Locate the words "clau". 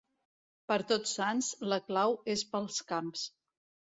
1.91-2.17